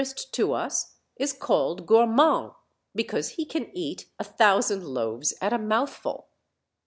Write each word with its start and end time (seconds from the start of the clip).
est 0.01 0.31
to 0.33 0.57
ns 0.57 0.95
is 1.17 1.31
called 1.31 1.85
Gormand, 1.85 2.55
because 2.95 3.33
he 3.37 3.45
can 3.45 3.69
eat 3.71 4.09
a 4.19 4.23
tiion 4.23 4.63
sand 4.63 4.83
loaves 4.83 5.35
at 5.41 5.53
a 5.53 5.59
mouthful. 5.59 6.27